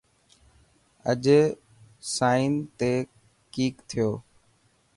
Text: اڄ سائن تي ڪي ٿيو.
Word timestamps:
اڄ 1.11 1.23
سائن 2.15 2.51
تي 2.77 2.91
ڪي 3.53 3.67
ٿيو. 3.87 4.09